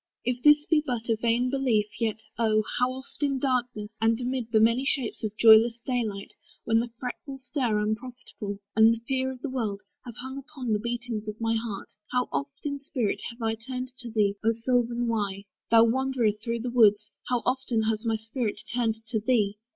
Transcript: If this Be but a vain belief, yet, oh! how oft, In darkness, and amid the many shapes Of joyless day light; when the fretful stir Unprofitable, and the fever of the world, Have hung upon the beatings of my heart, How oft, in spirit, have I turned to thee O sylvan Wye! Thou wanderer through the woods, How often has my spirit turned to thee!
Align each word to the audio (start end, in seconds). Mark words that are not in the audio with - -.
If 0.25 0.41
this 0.41 0.65
Be 0.65 0.81
but 0.83 1.09
a 1.09 1.15
vain 1.15 1.51
belief, 1.51 1.85
yet, 1.99 2.21
oh! 2.39 2.63
how 2.79 2.89
oft, 2.91 3.21
In 3.21 3.37
darkness, 3.37 3.91
and 4.01 4.19
amid 4.19 4.51
the 4.51 4.59
many 4.59 4.83
shapes 4.83 5.23
Of 5.23 5.37
joyless 5.37 5.77
day 5.85 6.03
light; 6.03 6.33
when 6.63 6.79
the 6.79 6.89
fretful 6.99 7.37
stir 7.37 7.77
Unprofitable, 7.77 8.57
and 8.75 8.95
the 8.95 8.99
fever 9.07 9.29
of 9.29 9.41
the 9.43 9.49
world, 9.51 9.81
Have 10.05 10.15
hung 10.17 10.39
upon 10.39 10.73
the 10.73 10.79
beatings 10.79 11.27
of 11.27 11.39
my 11.39 11.55
heart, 11.55 11.89
How 12.11 12.27
oft, 12.31 12.65
in 12.65 12.79
spirit, 12.79 13.21
have 13.29 13.43
I 13.43 13.53
turned 13.53 13.91
to 13.99 14.09
thee 14.09 14.33
O 14.43 14.53
sylvan 14.53 15.05
Wye! 15.07 15.45
Thou 15.69 15.83
wanderer 15.83 16.31
through 16.31 16.61
the 16.61 16.71
woods, 16.71 17.07
How 17.27 17.43
often 17.45 17.83
has 17.83 18.03
my 18.03 18.15
spirit 18.15 18.59
turned 18.73 19.05
to 19.09 19.19
thee! 19.19 19.59